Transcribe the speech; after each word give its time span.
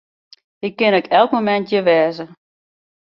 Hy 0.61 0.69
kin 0.77 0.97
ek 0.99 1.07
elk 1.17 1.31
momint 1.33 1.67
hjir 1.69 1.85
wêze. 1.89 2.25